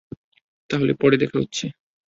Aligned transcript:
তাহলে, 0.69 0.91
পরে 0.93 1.15
দেখা 1.17 1.37
হচ্ছে। 1.39 1.65